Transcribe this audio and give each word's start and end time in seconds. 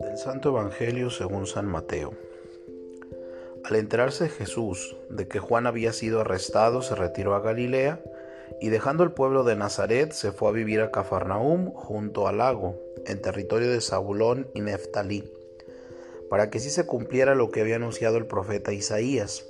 Del 0.00 0.16
Santo 0.16 0.48
Evangelio 0.48 1.10
según 1.10 1.46
San 1.46 1.66
Mateo. 1.66 2.14
Al 3.64 3.76
enterarse 3.76 4.30
Jesús 4.30 4.96
de 5.10 5.28
que 5.28 5.40
Juan 5.40 5.66
había 5.66 5.92
sido 5.92 6.20
arrestado, 6.20 6.80
se 6.80 6.94
retiró 6.94 7.34
a 7.34 7.40
Galilea 7.40 8.00
y 8.62 8.70
dejando 8.70 9.04
el 9.04 9.12
pueblo 9.12 9.44
de 9.44 9.56
Nazaret 9.56 10.12
se 10.12 10.32
fue 10.32 10.48
a 10.48 10.52
vivir 10.52 10.80
a 10.80 10.90
Cafarnaúm 10.90 11.72
junto 11.72 12.28
al 12.28 12.38
lago, 12.38 12.80
en 13.04 13.20
territorio 13.20 13.70
de 13.70 13.82
Zabulón 13.82 14.48
y 14.54 14.62
Neftalí, 14.62 15.30
para 16.30 16.48
que 16.48 16.56
así 16.58 16.70
se 16.70 16.86
cumpliera 16.86 17.34
lo 17.34 17.50
que 17.50 17.60
había 17.60 17.76
anunciado 17.76 18.16
el 18.16 18.24
profeta 18.26 18.72
Isaías. 18.72 19.44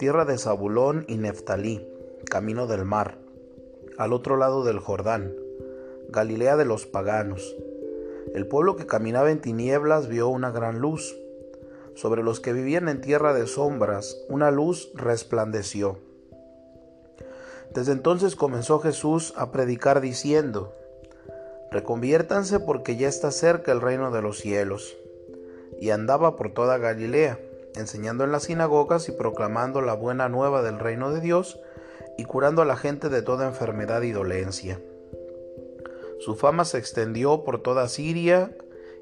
Tierra 0.00 0.24
de 0.24 0.38
Zabulón 0.38 1.04
y 1.06 1.18
Neftalí, 1.18 1.86
camino 2.28 2.66
del 2.66 2.84
mar, 2.84 3.19
al 3.98 4.12
otro 4.12 4.36
lado 4.36 4.64
del 4.64 4.78
Jordán, 4.78 5.34
Galilea 6.08 6.56
de 6.56 6.64
los 6.64 6.86
paganos. 6.86 7.56
El 8.34 8.46
pueblo 8.46 8.76
que 8.76 8.86
caminaba 8.86 9.30
en 9.30 9.40
tinieblas 9.40 10.08
vio 10.08 10.28
una 10.28 10.50
gran 10.50 10.78
luz. 10.78 11.16
Sobre 11.94 12.22
los 12.22 12.40
que 12.40 12.52
vivían 12.52 12.88
en 12.88 13.00
tierra 13.00 13.34
de 13.34 13.46
sombras, 13.46 14.16
una 14.28 14.50
luz 14.50 14.90
resplandeció. 14.94 15.98
Desde 17.74 17.92
entonces 17.92 18.36
comenzó 18.36 18.80
Jesús 18.80 19.32
a 19.36 19.52
predicar 19.52 20.00
diciendo, 20.00 20.72
Reconviértanse 21.70 22.58
porque 22.58 22.96
ya 22.96 23.08
está 23.08 23.30
cerca 23.30 23.70
el 23.70 23.80
reino 23.80 24.10
de 24.10 24.22
los 24.22 24.38
cielos. 24.38 24.96
Y 25.80 25.90
andaba 25.90 26.36
por 26.36 26.52
toda 26.52 26.78
Galilea, 26.78 27.38
enseñando 27.76 28.24
en 28.24 28.32
las 28.32 28.44
sinagogas 28.44 29.08
y 29.08 29.12
proclamando 29.12 29.80
la 29.80 29.94
buena 29.94 30.28
nueva 30.28 30.62
del 30.62 30.80
reino 30.80 31.12
de 31.12 31.20
Dios 31.20 31.60
y 32.18 32.24
curando 32.24 32.62
a 32.62 32.66
la 32.66 32.76
gente 32.76 33.08
de 33.08 33.22
toda 33.22 33.46
enfermedad 33.46 34.02
y 34.02 34.12
dolencia. 34.12 34.80
Su 36.20 36.36
fama 36.36 36.64
se 36.64 36.78
extendió 36.78 37.44
por 37.44 37.62
toda 37.62 37.88
Siria 37.88 38.54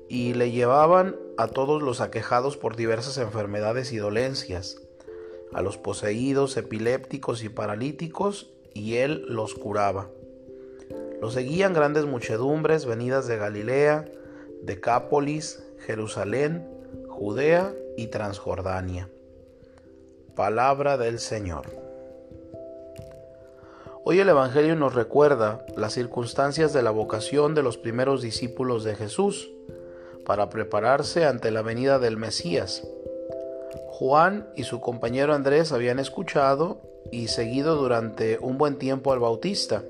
y 0.09 0.35
le 0.35 0.51
llevaban 0.51 1.17
a 1.37 1.49
todos 1.49 1.83
los 1.83 2.01
aquejados 2.01 2.57
por 2.57 2.77
diversas 2.77 3.19
enfermedades 3.19 3.93
y 3.93 3.97
dolencias, 3.97 4.81
a 5.53 5.63
los 5.63 5.79
poseídos, 5.79 6.57
epilépticos 6.57 7.43
y 7.43 7.49
paralíticos, 7.49 8.53
y 8.75 8.97
él 8.97 9.25
los 9.29 9.55
curaba. 9.55 10.09
Lo 11.21 11.31
seguían 11.31 11.73
grandes 11.73 12.07
muchedumbres 12.07 12.87
venidas 12.87 13.27
de 13.27 13.37
Galilea, 13.37 14.05
Decápolis, 14.63 15.63
Jerusalén, 15.81 16.69
Judea 17.09 17.75
y 17.97 18.07
Transjordania. 18.07 19.09
Palabra 20.37 20.97
del 20.97 21.19
Señor. 21.19 21.88
Hoy 24.11 24.21
el 24.21 24.31
Evangelio 24.31 24.75
nos 24.75 24.95
recuerda 24.95 25.67
las 25.77 25.93
circunstancias 25.93 26.73
de 26.73 26.81
la 26.81 26.91
vocación 26.91 27.55
de 27.55 27.63
los 27.63 27.77
primeros 27.77 28.23
discípulos 28.23 28.83
de 28.83 28.95
Jesús 28.95 29.51
para 30.25 30.49
prepararse 30.49 31.27
ante 31.27 31.51
la 31.51 31.61
venida 31.61 31.99
del 31.99 32.17
Mesías. 32.17 32.89
Juan 33.89 34.49
y 34.57 34.65
su 34.65 34.81
compañero 34.81 35.35
Andrés 35.35 35.73
habían 35.73 35.99
escuchado 35.99 36.81
y 37.13 37.29
seguido 37.29 37.77
durante 37.77 38.39
un 38.41 38.57
buen 38.57 38.79
tiempo 38.79 39.13
al 39.13 39.19
Bautista. 39.19 39.85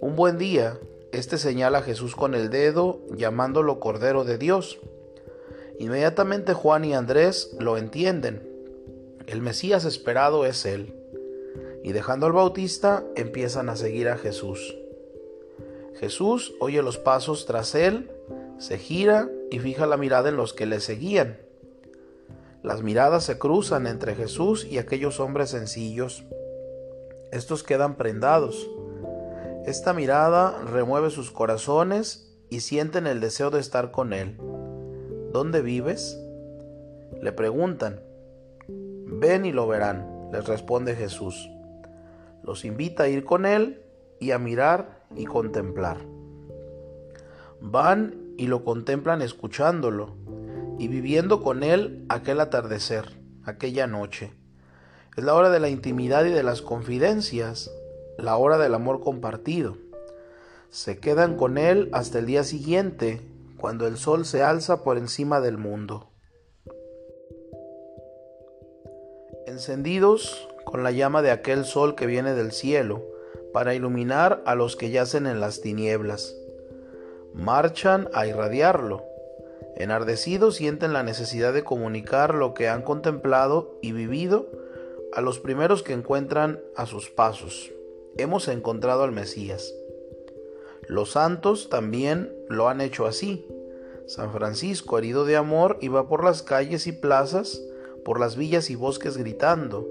Un 0.00 0.14
buen 0.14 0.38
día, 0.38 0.78
éste 1.10 1.36
señala 1.36 1.78
a 1.78 1.82
Jesús 1.82 2.14
con 2.14 2.36
el 2.36 2.48
dedo, 2.48 3.00
llamándolo 3.16 3.80
Cordero 3.80 4.22
de 4.22 4.38
Dios. 4.38 4.78
Inmediatamente 5.80 6.54
Juan 6.54 6.84
y 6.84 6.94
Andrés 6.94 7.56
lo 7.58 7.76
entienden. 7.76 8.48
El 9.26 9.42
Mesías 9.42 9.84
esperado 9.84 10.46
es 10.46 10.64
Él. 10.64 10.99
Y 11.82 11.92
dejando 11.92 12.26
al 12.26 12.32
Bautista, 12.32 13.04
empiezan 13.16 13.68
a 13.68 13.76
seguir 13.76 14.08
a 14.08 14.16
Jesús. 14.16 14.76
Jesús 15.98 16.54
oye 16.60 16.82
los 16.82 16.98
pasos 16.98 17.46
tras 17.46 17.74
Él, 17.74 18.10
se 18.58 18.78
gira 18.78 19.28
y 19.50 19.58
fija 19.58 19.86
la 19.86 19.96
mirada 19.96 20.28
en 20.28 20.36
los 20.36 20.52
que 20.52 20.66
le 20.66 20.80
seguían. 20.80 21.38
Las 22.62 22.82
miradas 22.82 23.24
se 23.24 23.38
cruzan 23.38 23.86
entre 23.86 24.14
Jesús 24.14 24.66
y 24.66 24.78
aquellos 24.78 25.18
hombres 25.20 25.50
sencillos. 25.50 26.24
Estos 27.32 27.62
quedan 27.62 27.96
prendados. 27.96 28.68
Esta 29.66 29.94
mirada 29.94 30.58
remueve 30.62 31.10
sus 31.10 31.30
corazones 31.30 32.34
y 32.50 32.60
sienten 32.60 33.06
el 33.06 33.20
deseo 33.20 33.50
de 33.50 33.60
estar 33.60 33.90
con 33.90 34.12
Él. 34.12 34.36
¿Dónde 35.32 35.62
vives? 35.62 36.18
Le 37.20 37.32
preguntan. 37.32 38.00
Ven 38.68 39.44
y 39.44 39.52
lo 39.52 39.66
verán, 39.66 40.28
les 40.32 40.46
responde 40.46 40.96
Jesús. 40.96 41.50
Los 42.42 42.64
invita 42.64 43.04
a 43.04 43.08
ir 43.08 43.24
con 43.24 43.46
Él 43.46 43.82
y 44.18 44.30
a 44.30 44.38
mirar 44.38 45.04
y 45.16 45.24
contemplar. 45.24 45.98
Van 47.60 48.34
y 48.36 48.46
lo 48.46 48.64
contemplan 48.64 49.22
escuchándolo 49.22 50.16
y 50.78 50.88
viviendo 50.88 51.42
con 51.42 51.62
Él 51.62 52.06
aquel 52.08 52.40
atardecer, 52.40 53.18
aquella 53.44 53.86
noche. 53.86 54.32
Es 55.16 55.24
la 55.24 55.34
hora 55.34 55.50
de 55.50 55.60
la 55.60 55.68
intimidad 55.68 56.24
y 56.24 56.30
de 56.30 56.42
las 56.42 56.62
confidencias, 56.62 57.70
la 58.16 58.36
hora 58.36 58.56
del 58.58 58.74
amor 58.74 59.00
compartido. 59.00 59.76
Se 60.70 60.98
quedan 60.98 61.36
con 61.36 61.58
Él 61.58 61.90
hasta 61.92 62.20
el 62.20 62.26
día 62.26 62.44
siguiente, 62.44 63.20
cuando 63.58 63.86
el 63.86 63.98
sol 63.98 64.24
se 64.24 64.42
alza 64.42 64.82
por 64.82 64.96
encima 64.96 65.40
del 65.40 65.58
mundo. 65.58 66.10
Encendidos 69.46 70.48
con 70.64 70.82
la 70.82 70.90
llama 70.90 71.22
de 71.22 71.30
aquel 71.30 71.64
sol 71.64 71.94
que 71.94 72.06
viene 72.06 72.34
del 72.34 72.52
cielo, 72.52 73.04
para 73.52 73.74
iluminar 73.74 74.42
a 74.46 74.54
los 74.54 74.76
que 74.76 74.90
yacen 74.90 75.26
en 75.26 75.40
las 75.40 75.60
tinieblas. 75.60 76.36
Marchan 77.34 78.08
a 78.12 78.26
irradiarlo 78.26 79.10
Enardecidos 79.80 80.56
sienten 80.56 80.92
la 80.92 81.02
necesidad 81.02 81.54
de 81.54 81.64
comunicar 81.64 82.34
lo 82.34 82.52
que 82.52 82.68
han 82.68 82.82
contemplado 82.82 83.78
y 83.80 83.92
vivido 83.92 84.46
a 85.14 85.22
los 85.22 85.38
primeros 85.38 85.82
que 85.82 85.94
encuentran 85.94 86.60
a 86.76 86.84
sus 86.84 87.08
pasos. 87.08 87.70
Hemos 88.18 88.48
encontrado 88.48 89.04
al 89.04 89.12
Mesías. 89.12 89.72
Los 90.86 91.12
santos 91.12 91.70
también 91.70 92.30
lo 92.50 92.68
han 92.68 92.82
hecho 92.82 93.06
así. 93.06 93.46
San 94.06 94.34
Francisco, 94.34 94.98
herido 94.98 95.24
de 95.24 95.36
amor, 95.36 95.78
iba 95.80 96.08
por 96.08 96.24
las 96.24 96.42
calles 96.42 96.86
y 96.86 96.92
plazas, 96.92 97.62
por 98.04 98.20
las 98.20 98.36
villas 98.36 98.68
y 98.68 98.74
bosques 98.74 99.16
gritando, 99.16 99.88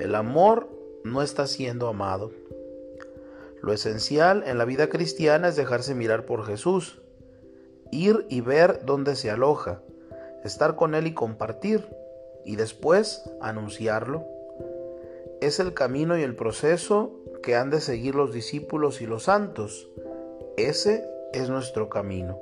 el 0.00 0.14
amor 0.14 0.68
no 1.04 1.22
está 1.22 1.46
siendo 1.46 1.88
amado. 1.88 2.30
Lo 3.62 3.72
esencial 3.72 4.42
en 4.46 4.58
la 4.58 4.64
vida 4.64 4.88
cristiana 4.88 5.48
es 5.48 5.56
dejarse 5.56 5.94
mirar 5.94 6.24
por 6.24 6.44
Jesús, 6.44 7.02
ir 7.90 8.26
y 8.28 8.40
ver 8.40 8.84
dónde 8.84 9.16
se 9.16 9.30
aloja, 9.30 9.82
estar 10.44 10.76
con 10.76 10.94
Él 10.94 11.06
y 11.06 11.14
compartir, 11.14 11.86
y 12.44 12.56
después 12.56 13.22
anunciarlo. 13.42 14.24
Es 15.40 15.60
el 15.60 15.74
camino 15.74 16.18
y 16.18 16.22
el 16.22 16.34
proceso 16.34 17.20
que 17.42 17.56
han 17.56 17.70
de 17.70 17.80
seguir 17.80 18.14
los 18.14 18.32
discípulos 18.32 19.00
y 19.02 19.06
los 19.06 19.24
santos. 19.24 19.88
Ese 20.56 21.04
es 21.32 21.50
nuestro 21.50 21.88
camino. 21.88 22.38